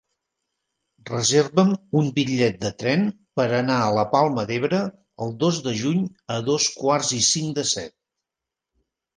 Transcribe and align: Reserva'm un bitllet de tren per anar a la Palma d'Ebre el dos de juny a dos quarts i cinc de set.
Reserva'm 1.09 1.73
un 1.99 2.07
bitllet 2.15 2.57
de 2.63 2.71
tren 2.83 3.03
per 3.41 3.45
anar 3.59 3.77
a 3.83 3.93
la 3.99 4.07
Palma 4.15 4.47
d'Ebre 4.53 4.81
el 5.27 5.37
dos 5.45 5.61
de 5.69 5.77
juny 5.83 6.03
a 6.37 6.39
dos 6.51 6.69
quarts 6.83 7.15
i 7.23 7.25
cinc 7.31 7.57
de 7.61 7.69
set. 7.75 7.97